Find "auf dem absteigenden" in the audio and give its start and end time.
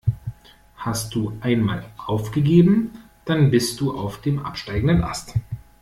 3.95-5.03